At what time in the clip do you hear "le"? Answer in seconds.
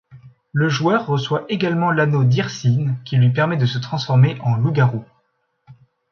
0.51-0.67